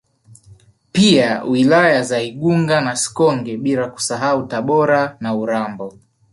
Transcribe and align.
Pia 0.91 1.43
wilaya 1.43 2.03
za 2.03 2.21
Igunga 2.23 2.81
na 2.81 2.95
Sikonge 2.95 3.57
bila 3.57 3.87
kusahau 3.89 4.47
Tabora 4.47 5.17
na 5.19 5.35
Urambo 5.35 5.97